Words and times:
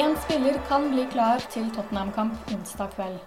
Én 0.00 0.16
spiller 0.16 0.54
kan 0.68 0.86
bli 0.88 1.02
klar 1.12 1.42
til 1.52 1.66
Tottenham-kamp 1.76 2.52
onsdag 2.54 2.92
kveld. 2.94 3.18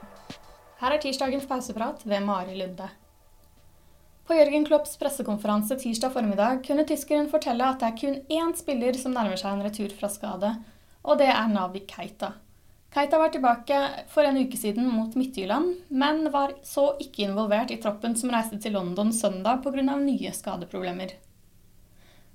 Her 0.80 0.96
er 0.96 1.02
tirsdagens 1.04 1.46
pauseprat 1.46 2.02
ved 2.02 2.26
Mari 2.26 2.56
Lunde. 2.58 2.88
På 4.26 4.34
Jørgen 4.34 4.66
Klopps 4.66 4.96
pressekonferanse 4.98 5.78
tirsdag 5.84 6.16
formiddag 6.16 6.64
kunne 6.66 6.88
tyskeren 6.90 7.30
fortelle 7.30 7.68
at 7.68 7.84
det 7.84 7.92
er 7.92 8.00
kun 8.00 8.18
én 8.40 8.56
spiller 8.58 8.98
som 8.98 9.14
nærmer 9.14 9.38
seg 9.38 9.54
en 9.54 9.64
retur 9.68 9.94
fra 10.00 10.10
skade, 10.10 10.52
og 11.06 11.22
det 11.22 11.30
er 11.36 11.54
Navi 11.54 11.86
Keita. 11.94 12.34
Keita 12.96 13.22
var 13.22 13.36
tilbake 13.36 13.86
for 14.10 14.26
en 14.26 14.42
uke 14.42 14.58
siden 14.58 14.90
mot 14.90 15.14
Midtjylland, 15.20 15.76
men 15.94 16.32
var 16.34 16.58
så 16.66 16.96
ikke 16.98 17.28
involvert 17.28 17.76
i 17.76 17.82
troppen 17.84 18.18
som 18.18 18.34
reiste 18.34 18.58
til 18.58 18.80
London 18.80 19.14
søndag 19.14 19.62
pga. 19.62 19.84
nye 20.00 20.34
skadeproblemer. 20.34 21.20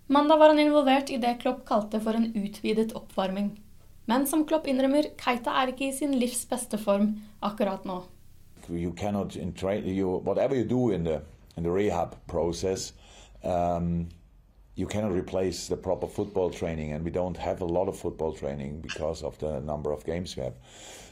Mandag 0.07 0.39
var 0.39 0.55
han 0.55 0.67
involvert 0.69 1.11
i 1.11 1.25
det 1.27 1.41
Klopp 1.43 1.65
kalte 1.67 1.99
for 1.99 2.15
en 2.15 2.31
utvidet 2.37 2.95
oppvarming. 2.95 3.57
Men 4.09 4.27
som 4.27 4.47
Klopp 4.49 4.67
innrømmer, 4.67 5.11
Keita 5.21 5.53
er 5.61 5.75
ikke 5.75 5.91
i 5.91 5.93
sin 5.93 6.15
livs 6.17 6.47
beste 6.49 6.79
form 6.81 7.11
akkurat 7.45 7.85
nå. 7.85 8.03
You 8.69 8.93
cannot 8.93 9.37
in 9.37 9.53
train 9.53 9.85
you 9.87 10.19
whatever 10.25 10.55
you 10.57 10.65
do 10.65 10.91
in 10.91 11.05
the 11.05 11.21
in 11.57 11.63
the 11.63 11.71
rehab 11.71 12.15
process. 12.27 12.93
Um, 13.45 14.09
you 14.77 14.87
cannot 14.87 15.13
replace 15.13 15.69
the 15.69 15.77
proper 15.77 16.07
football 16.07 16.51
training, 16.51 16.93
and 16.93 17.05
we 17.05 17.11
don't 17.11 17.37
have 17.37 17.61
a 17.61 17.65
lot 17.65 17.89
of 17.89 17.99
football 17.99 18.33
training 18.33 18.81
because 18.81 19.23
of 19.23 19.39
the 19.39 19.61
number 19.61 19.93
of 19.93 20.05
games 20.05 20.37
we 20.37 20.45
have. 20.45 20.55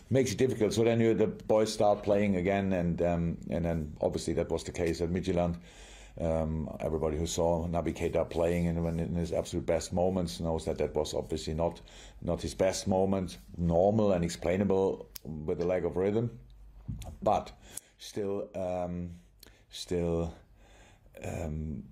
Makes 0.09 0.33
it 0.33 0.39
difficult. 0.39 0.73
So 0.73 0.85
then 0.85 1.01
you, 1.01 1.15
the 1.15 1.27
boys 1.27 1.73
start 1.73 2.03
playing 2.03 2.37
again, 2.37 2.73
and 2.73 3.03
um, 3.03 3.39
and 3.51 3.65
then 3.65 3.93
obviously 4.01 4.35
that 4.35 4.51
was 4.51 4.65
the 4.65 4.73
case 4.73 5.01
at 5.01 5.11
Midtjylland. 5.11 5.57
Um, 6.19 6.75
everybody 6.81 7.19
who 7.19 7.27
saw 7.27 7.67
Naby 7.69 7.95
Keita 7.95 8.29
playing 8.31 8.83
when 8.83 8.99
in 8.99 9.15
his 9.15 9.33
absolute 9.33 9.67
best 9.67 9.93
moments 9.93 10.41
knows 10.41 10.65
that 10.65 10.79
that 10.79 10.95
was 10.95 11.13
obviously 11.13 11.53
not 11.53 11.83
not 12.23 12.41
his 12.41 12.55
best 12.55 12.89
moment, 12.89 13.37
normal 13.59 14.13
and 14.13 14.25
explainable 14.25 15.11
with 15.25 15.61
a 15.61 15.67
lack 15.67 15.85
of 15.85 15.97
rhythm, 15.97 16.31
but 17.23 17.53
still, 17.99 18.49
um, 18.55 19.11
still, 19.71 20.35
um, 21.23 21.83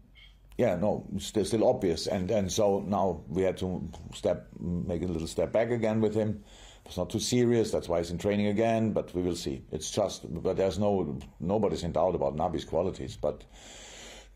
yeah, 0.56 0.76
no, 0.76 1.06
still 1.18 1.44
still 1.44 1.68
obvious, 1.68 2.06
and 2.06 2.30
and 2.30 2.50
so 2.50 2.80
now 2.80 3.22
we 3.28 3.42
had 3.42 3.58
to 3.58 3.90
step, 4.14 4.48
make 4.58 5.02
a 5.02 5.06
little 5.06 5.28
step 5.28 5.52
back 5.52 5.70
again 5.70 6.00
with 6.00 6.14
him. 6.14 6.44
It's 6.86 6.96
not 6.96 7.10
too 7.10 7.20
serious. 7.20 7.70
That's 7.70 7.88
why 7.88 7.98
he's 7.98 8.10
in 8.10 8.18
training 8.18 8.46
again. 8.48 8.92
But 8.92 9.14
we 9.14 9.22
will 9.22 9.36
see. 9.36 9.62
It's 9.72 9.90
just, 9.90 10.22
but 10.42 10.56
there's 10.56 10.78
no 10.78 11.18
nobody's 11.40 11.82
in 11.82 11.92
doubt 11.92 12.14
about 12.14 12.36
Nabi's 12.36 12.64
qualities, 12.64 13.16
but 13.16 13.42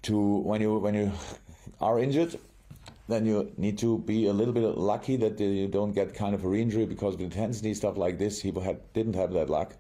to 0.03 0.16
when 0.16 0.60
you 0.60 0.78
when 0.78 0.94
you 0.94 1.12
are 1.81 1.98
injured, 1.98 2.38
then 3.09 3.26
you 3.26 3.50
need 3.56 3.78
to 3.78 3.98
be 3.98 4.26
a 4.26 4.32
little 4.32 4.54
bit 4.54 4.64
lucky 4.76 5.16
that 5.16 5.41
you 5.41 5.69
don't 5.69 5.92
get 5.92 6.14
kind 6.14 6.34
of 6.34 6.44
a 6.44 6.48
re-injury 6.48 6.86
because 6.86 7.16
with 7.16 7.22
intensity 7.22 7.75
stuff 7.75 7.97
like 7.97 8.19
this, 8.19 8.41
he 8.41 8.53
had, 8.62 8.81
didn't 8.92 9.14
have 9.14 9.32
that 9.32 9.50
luck, 9.50 9.75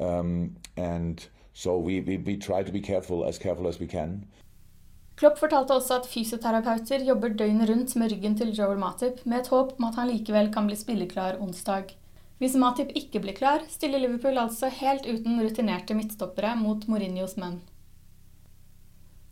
um, 0.00 0.56
and 0.76 1.26
so 1.52 1.78
we, 1.78 2.00
we 2.00 2.16
we 2.18 2.36
try 2.36 2.62
to 2.62 2.72
be 2.72 2.80
careful 2.80 3.24
as 3.24 3.38
careful 3.38 3.68
as 3.68 3.80
we 3.80 3.86
can. 3.86 4.26
Klopp 5.16 5.38
fortalte 5.38 5.70
også 5.70 5.94
at 6.00 6.06
fysioterapeuter 6.10 7.04
jobber 7.06 7.28
døgnet 7.38 7.68
rundt 7.70 7.92
med 7.96 8.12
ryggen 8.12 8.34
til 8.36 8.50
Joel 8.50 8.78
Matip, 8.78 9.20
med 9.24 9.44
et 9.44 9.50
håp 9.52 9.76
om 9.78 9.84
at 9.86 9.94
han 9.94 10.08
likevel 10.10 10.50
kan 10.52 10.66
bli 10.66 10.74
spilleklar 10.76 11.38
onsdag. 11.40 11.94
Hvis 12.42 12.56
Matip 12.58 12.90
ikke 12.98 13.20
blir 13.22 13.36
klar, 13.38 13.62
stiller 13.70 14.02
Liverpool 14.02 14.38
altså 14.42 14.66
helt 14.80 15.06
uten 15.06 15.38
rutinerte 15.38 15.94
midtstoppere 15.94 16.56
mot 16.58 16.88
Mourinhos 16.90 17.36
menn. 17.38 17.60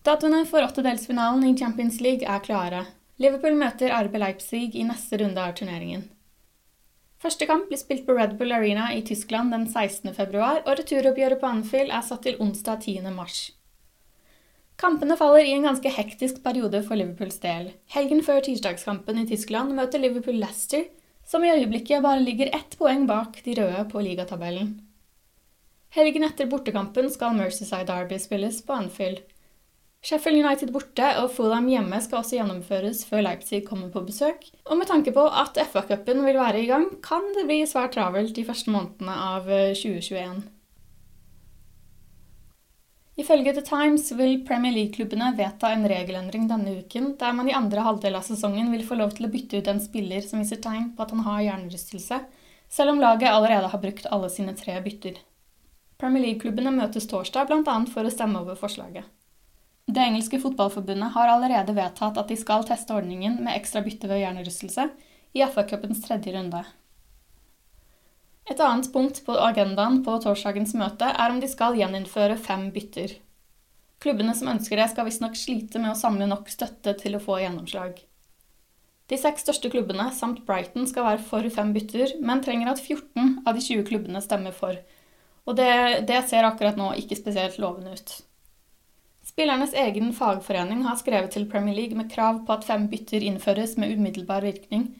Datoene 0.03 0.43
for 0.51 0.65
åttedelsfinalen 0.67 1.45
i 1.47 1.59
Champions 1.59 2.01
League 2.01 2.27
er 2.27 2.43
klare. 2.43 2.81
Liverpool 3.23 3.55
møter 3.55 3.93
RB 3.95 4.17
Leipzig 4.19 4.75
i 4.75 4.83
neste 4.83 5.21
runde 5.21 5.39
av 5.39 5.55
turneringen. 5.55 6.09
Første 7.23 7.47
kamp 7.47 7.69
blir 7.71 7.79
spilt 7.79 8.03
på 8.07 8.17
Red 8.17 8.33
Bull 8.39 8.51
Arena 8.51 8.89
i 8.97 9.05
Tyskland 9.07 9.55
den 9.55 9.69
16. 9.69 10.11
februar, 10.17 10.65
og 10.67 10.81
returoppgjøret 10.81 11.39
på 11.39 11.47
Anfield 11.47 11.95
er 11.95 12.03
satt 12.03 12.25
til 12.27 12.41
onsdag 12.43 12.83
10. 12.83 13.12
mars. 13.15 13.53
Kampene 14.83 15.15
faller 15.21 15.47
i 15.47 15.53
en 15.55 15.69
ganske 15.69 15.93
hektisk 15.95 16.41
periode 16.43 16.81
for 16.83 16.99
Liverpools 16.99 17.39
del. 17.45 17.69
Helgen 17.95 18.25
før 18.27 18.43
tirsdagskampen 18.43 19.21
i 19.23 19.29
Tyskland 19.31 19.77
møter 19.77 20.03
Liverpool 20.03 20.41
Leicester, 20.43 20.89
som 21.23 21.47
i 21.47 21.53
øyeblikket 21.53 22.03
bare 22.03 22.25
ligger 22.25 22.51
ett 22.51 22.75
poeng 22.81 23.07
bak 23.07 23.39
de 23.45 23.55
røde 23.61 23.85
på 23.93 24.03
ligatabellen. 24.03 24.81
Helgen 25.95 26.27
etter 26.27 26.51
bortekampen 26.51 27.07
skal 27.12 27.39
Mercyside 27.39 27.87
Derby 27.87 28.19
spilles 28.19 28.59
på 28.67 28.75
Anfield. 28.75 29.23
Sheffield 30.03 30.41
United 30.43 30.73
borte 30.75 31.09
og 31.21 31.29
Fulham 31.31 31.69
hjemme 31.71 32.01
skal 32.03 32.19
også 32.19 32.41
gjennomføres 32.41 33.05
før 33.07 33.23
Leipzig 33.23 33.61
kommer 33.69 33.93
på 33.93 34.03
besøk. 34.03 34.49
Og 34.67 34.81
med 34.81 34.89
tanke 34.91 35.13
på 35.15 35.29
at 35.31 35.61
FA-cupen 35.71 36.25
vil 36.27 36.41
være 36.41 36.65
i 36.65 36.67
gang, 36.67 36.89
kan 37.07 37.29
det 37.37 37.47
bli 37.47 37.61
svært 37.71 37.95
travelt 37.95 38.35
de 38.35 38.43
første 38.49 38.75
månedene 38.75 39.15
av 39.15 39.47
2021. 39.79 40.43
Ifølge 43.23 43.53
The 43.55 43.62
Times 43.62 44.09
vil 44.19 44.41
Premier 44.49 44.75
League-klubbene 44.75 45.31
vedta 45.39 45.71
en 45.71 45.87
regelendring 45.87 46.51
denne 46.51 46.75
uken, 46.81 47.12
der 47.21 47.39
man 47.39 47.51
i 47.51 47.55
andre 47.55 47.87
halvdel 47.87 48.19
av 48.19 48.27
sesongen 48.27 48.73
vil 48.75 48.82
få 48.88 48.99
lov 48.99 49.15
til 49.15 49.29
å 49.29 49.31
bytte 49.31 49.61
ut 49.61 49.71
en 49.71 49.82
spiller 49.85 50.25
som 50.26 50.43
viser 50.43 50.59
tegn 50.65 50.91
på 50.97 51.05
at 51.05 51.15
han 51.15 51.23
har 51.29 51.44
hjernerystelse, 51.47 52.23
selv 52.73 52.97
om 52.97 53.03
laget 53.05 53.31
allerede 53.31 53.71
har 53.71 53.85
brukt 53.87 54.11
alle 54.11 54.32
sine 54.32 54.56
tre 54.59 54.81
bytter. 54.82 55.23
Premier 56.00 56.26
League-klubbene 56.26 56.75
møtes 56.75 57.06
torsdag 57.06 57.53
bl.a. 57.53 57.76
for 57.93 58.03
å 58.03 58.11
stemme 58.11 58.43
over 58.43 58.59
forslaget. 58.59 59.06
Det 59.87 60.00
engelske 60.00 60.38
fotballforbundet 60.40 61.11
har 61.14 61.32
allerede 61.32 61.75
vedtatt 61.75 62.19
at 62.20 62.29
de 62.31 62.37
skal 62.38 62.62
teste 62.69 62.94
ordningen 62.94 63.40
med 63.43 63.56
ekstra 63.56 63.82
bytte 63.82 64.08
ved 64.11 64.23
hjernerystelse 64.23 64.87
i 65.34 65.43
FA-cupens 65.43 66.05
tredje 66.05 66.37
runde. 66.37 66.62
Et 68.50 68.61
annet 68.61 68.88
punkt 68.93 69.20
på 69.26 69.34
agendaen 69.38 70.00
på 70.06 70.14
torsdagens 70.23 70.75
møte 70.79 71.11
er 71.11 71.34
om 71.34 71.43
de 71.43 71.50
skal 71.50 71.76
gjeninnføre 71.79 72.38
fem 72.38 72.70
bytter. 72.75 73.19
Klubbene 74.02 74.34
som 74.34 74.50
ønsker 74.50 74.79
det, 74.79 74.88
skal 74.90 75.06
visstnok 75.06 75.37
slite 75.38 75.82
med 75.82 75.93
å 75.93 75.99
samle 75.99 76.26
nok 76.31 76.50
støtte 76.50 76.96
til 76.99 77.14
å 77.14 77.23
få 77.23 77.38
gjennomslag. 77.43 78.00
De 79.11 79.19
seks 79.19 79.44
største 79.44 79.70
klubbene 79.70 80.08
samt 80.14 80.43
Brighton 80.46 80.88
skal 80.90 81.06
være 81.06 81.23
for 81.26 81.46
fem 81.55 81.70
bytter, 81.75 82.17
men 82.23 82.43
trenger 82.43 82.73
at 82.73 82.82
14 82.82 83.43
av 83.46 83.55
de 83.55 83.62
20 83.62 83.87
klubbene 83.90 84.23
stemmer 84.25 84.55
for. 84.56 84.78
Og 85.46 85.58
det, 85.58 86.06
det 86.08 86.23
ser 86.31 86.46
akkurat 86.46 86.78
nå 86.78 86.94
ikke 86.99 87.19
spesielt 87.19 87.58
lovende 87.62 87.94
ut. 87.99 88.14
Spillernes 89.32 89.73
egen 89.73 90.11
fagforening 90.12 90.82
har 90.84 90.99
skrevet 91.00 91.32
til 91.32 91.46
Premier 91.49 91.76
League 91.79 91.96
med 91.96 92.11
krav 92.12 92.43
på 92.44 92.52
at 92.52 92.67
fem 92.69 92.84
bytter 92.93 93.25
innføres 93.25 93.79
med 93.81 93.94
umiddelbar 93.96 94.44
virkning, 94.44 94.90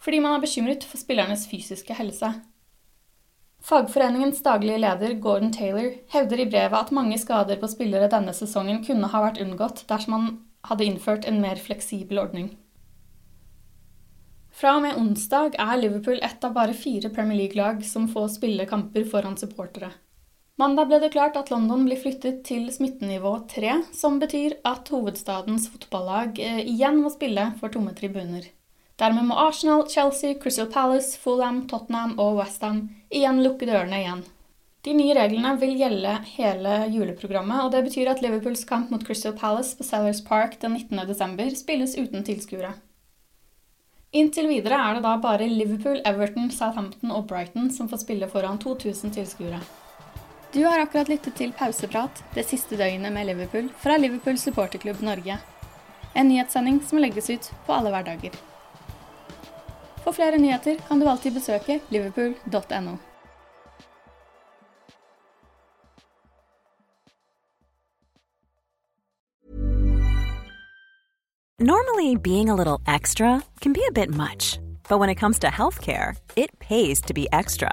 fordi 0.00 0.20
man 0.24 0.32
er 0.38 0.40
bekymret 0.40 0.86
for 0.88 0.96
spillernes 0.96 1.44
fysiske 1.50 1.94
helse. 1.98 2.30
Fagforeningens 3.62 4.40
daglige 4.42 4.78
leder, 4.80 5.12
Gordon 5.20 5.52
Taylor, 5.52 5.92
hevder 6.08 6.40
i 6.40 6.46
brevet 6.48 6.78
at 6.78 6.94
mange 6.96 7.18
skader 7.20 7.60
på 7.60 7.68
spillere 7.68 8.08
denne 8.10 8.32
sesongen 8.34 8.80
kunne 8.86 9.10
ha 9.12 9.20
vært 9.26 9.42
unngått 9.44 9.84
dersom 9.92 10.16
man 10.16 10.30
hadde 10.70 10.88
innført 10.88 11.28
en 11.28 11.42
mer 11.44 11.60
fleksibel 11.60 12.22
ordning. 12.22 12.48
Fra 14.56 14.78
og 14.78 14.86
med 14.86 14.96
onsdag 14.96 15.60
er 15.60 15.76
Liverpool 15.82 16.18
ett 16.22 16.44
av 16.48 16.56
bare 16.56 16.72
fire 16.72 17.12
Premier 17.12 17.42
League-lag 17.44 17.84
som 17.84 18.08
får 18.08 18.34
spille 18.38 18.66
kamper 18.72 19.04
foran 19.12 19.36
supportere. 19.36 19.92
Mandag 20.60 20.90
ble 20.90 20.98
det 21.00 21.12
klart 21.14 21.36
at 21.40 21.48
London 21.50 21.86
blir 21.86 21.96
flyttet 21.96 22.42
til 22.44 22.66
smittenivå 22.72 23.30
3, 23.48 23.78
som 23.96 24.18
betyr 24.20 24.58
at 24.68 24.90
hovedstadens 24.92 25.70
fotballag 25.72 26.36
eh, 26.44 26.60
igjen 26.68 27.00
må 27.00 27.12
spille 27.14 27.46
for 27.60 27.72
tomme 27.72 27.94
tribuner. 27.96 28.50
Dermed 29.00 29.30
må 29.30 29.38
Arsenal, 29.40 29.86
Chelsea, 29.88 30.36
Crystal 30.38 30.68
Palace, 30.70 31.16
Fulham, 31.18 31.64
Tottenham 31.70 32.18
og 32.20 32.36
Westham 32.42 32.84
igjen 33.08 33.40
lukke 33.42 33.66
dørene 33.66 34.02
igjen. 34.02 34.22
De 34.84 34.92
nye 34.98 35.16
reglene 35.16 35.54
vil 35.62 35.76
gjelde 35.78 36.14
hele 36.34 36.78
juleprogrammet, 36.92 37.64
og 37.64 37.72
det 37.72 37.84
betyr 37.88 38.12
at 38.12 38.20
Liverpools 38.22 38.66
kamp 38.68 38.92
mot 38.92 39.04
Crystal 39.06 39.32
Palace 39.38 39.78
på 39.78 39.86
Sellers 39.88 40.20
Park 40.26 40.58
den 40.60 40.76
19.12. 40.76 41.54
spilles 41.62 41.96
uten 41.96 42.26
tilskuere. 42.28 42.74
Inntil 44.12 44.50
videre 44.50 44.76
er 44.76 44.98
det 44.98 45.06
da 45.06 45.14
bare 45.22 45.48
Liverpool, 45.48 46.02
Everton, 46.04 46.50
Southampton 46.52 47.14
og 47.14 47.24
Brighton 47.30 47.70
som 47.72 47.88
får 47.88 48.04
spille 48.04 48.28
foran 48.28 48.60
2000 48.60 49.16
tilskuere. 49.16 49.62
Du 50.52 50.64
har 50.64 50.78
akkurat 50.78 51.08
lyttet 51.08 51.34
til 51.34 51.52
Pauseprat, 51.56 52.24
det 52.34 52.42
siste 52.44 52.76
døgnet 52.76 53.12
med 53.12 53.24
Liverpool, 53.26 53.70
fra 53.80 53.96
Liverpool 53.96 54.36
supporterklubb 54.38 55.00
Norge. 55.00 55.38
En 56.12 56.28
nyhetssending 56.28 56.82
som 56.84 56.98
legges 57.00 57.30
ut 57.30 57.48
på 57.66 57.72
alle 57.72 57.88
hverdager. 57.88 58.36
For 60.04 60.12
flere 60.12 60.36
nyheter 60.36 60.76
kan 60.88 61.00
du 61.00 61.08
alltid 61.08 61.32
besøke 61.32 61.80
liverpool.no. 61.88 62.98
Normally, 71.58 72.16
being 72.16 72.50
a 72.50 72.54
little 72.54 72.80
extra 72.86 73.42
can 73.60 73.72
be 73.72 73.84
a 73.88 73.92
bit 73.92 74.10
much, 74.10 74.58
but 74.88 74.98
when 74.98 75.08
it 75.08 75.20
comes 75.20 75.38
to 75.38 75.46
healthcare, 75.46 76.16
it 76.36 76.58
pays 76.58 77.00
to 77.00 77.14
be 77.14 77.26
extra. 77.32 77.72